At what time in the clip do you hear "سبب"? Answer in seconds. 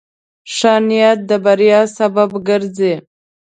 1.97-2.29